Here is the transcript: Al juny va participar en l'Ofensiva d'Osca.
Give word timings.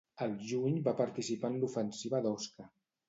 Al 0.25 0.31
juny 0.51 0.79
va 0.87 0.93
participar 1.01 1.53
en 1.53 1.59
l'Ofensiva 1.65 2.23
d'Osca. 2.29 2.71